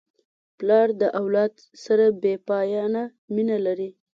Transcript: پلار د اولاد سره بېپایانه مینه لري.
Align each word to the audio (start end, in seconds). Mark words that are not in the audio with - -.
پلار 0.57 0.87
د 1.01 1.03
اولاد 1.21 1.53
سره 1.83 2.05
بېپایانه 2.21 3.03
مینه 3.33 3.57
لري. 3.65 3.89